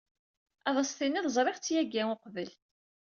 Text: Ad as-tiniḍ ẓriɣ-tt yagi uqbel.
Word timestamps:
Ad 0.67 0.75
as-tiniḍ 0.81 1.25
ẓriɣ-tt 1.35 1.73
yagi 1.73 2.03
uqbel. 2.13 2.49